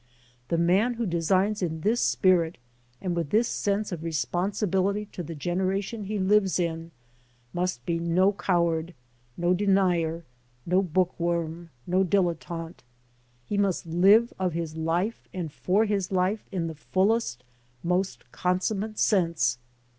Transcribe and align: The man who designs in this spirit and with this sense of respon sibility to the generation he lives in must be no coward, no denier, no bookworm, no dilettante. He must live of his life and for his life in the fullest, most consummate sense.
The 0.47 0.57
man 0.57 0.95
who 0.95 1.05
designs 1.05 1.61
in 1.61 1.81
this 1.81 2.01
spirit 2.01 2.57
and 2.99 3.15
with 3.15 3.29
this 3.29 3.47
sense 3.47 3.91
of 3.91 3.99
respon 3.99 4.49
sibility 4.49 5.11
to 5.11 5.21
the 5.21 5.35
generation 5.35 6.05
he 6.05 6.17
lives 6.17 6.59
in 6.59 6.89
must 7.53 7.85
be 7.85 7.99
no 7.99 8.33
coward, 8.33 8.95
no 9.37 9.53
denier, 9.53 10.23
no 10.65 10.81
bookworm, 10.81 11.69
no 11.85 12.03
dilettante. 12.03 12.81
He 13.45 13.59
must 13.59 13.85
live 13.85 14.33
of 14.39 14.53
his 14.53 14.75
life 14.75 15.27
and 15.35 15.53
for 15.53 15.85
his 15.85 16.11
life 16.11 16.49
in 16.51 16.65
the 16.65 16.73
fullest, 16.73 17.43
most 17.83 18.31
consummate 18.31 18.97
sense. 18.97 19.59